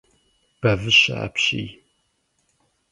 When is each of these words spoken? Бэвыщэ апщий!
Бэвыщэ 0.61 1.13
апщий! 1.25 1.69